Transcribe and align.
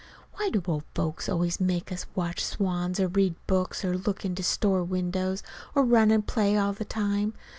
(Why 0.33 0.49
do 0.49 0.63
old 0.65 0.85
folks 0.95 1.29
always 1.29 1.61
make 1.61 1.91
us 1.91 2.07
watch 2.15 2.43
swans 2.43 2.99
or 2.99 3.07
read 3.07 3.35
books 3.45 3.85
or 3.85 3.95
look 3.95 4.25
into 4.25 4.41
store 4.41 4.83
windows 4.83 5.43
or 5.75 5.85
run 5.85 6.09
and 6.09 6.25
play 6.25 6.57
all 6.57 6.73
the 6.73 6.85
time? 6.85 7.35